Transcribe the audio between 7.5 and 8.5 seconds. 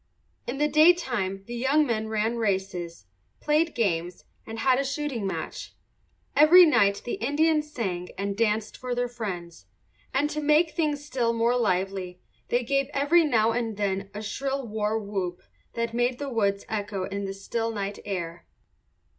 sang and